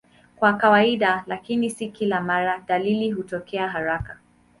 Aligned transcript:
Kwa 0.35 0.53
kawaida, 0.53 1.23
lakini 1.27 1.69
si 1.69 1.87
kila 1.89 2.21
mara, 2.21 2.57
dalili 2.67 3.11
hutokea 3.11 3.67
haraka. 3.69 4.17